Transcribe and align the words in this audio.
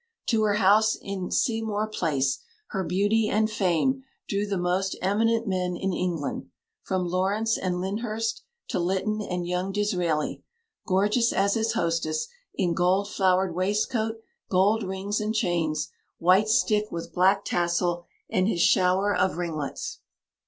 To 0.29 0.41
her 0.45 0.55
house 0.55 0.95
in 0.99 1.29
Seamore 1.29 1.85
Place 1.85 2.39
her 2.69 2.83
beauty 2.83 3.29
and 3.29 3.51
fame 3.51 4.01
drew 4.27 4.47
the 4.47 4.57
most 4.57 4.97
eminent 4.99 5.45
men 5.47 5.75
in 5.77 5.93
England, 5.93 6.47
from 6.81 7.05
Lawrence 7.07 7.55
and 7.55 7.79
Lyndhurst 7.79 8.41
to 8.69 8.79
Lytton 8.79 9.21
and 9.21 9.45
young 9.45 9.71
Disraeli, 9.71 10.43
gorgeous 10.87 11.31
as 11.31 11.53
his 11.53 11.73
hostess, 11.73 12.27
in 12.55 12.73
gold 12.73 13.09
flowered 13.11 13.53
waistcoat, 13.53 14.17
gold 14.49 14.81
rings 14.81 15.21
and 15.21 15.35
chains, 15.35 15.91
white 16.17 16.49
stick 16.49 16.91
with 16.91 17.13
black 17.13 17.45
tassel, 17.45 18.07
and 18.27 18.47
his 18.47 18.59
shower 18.59 19.15
of 19.15 19.37
ringlets. 19.37 19.99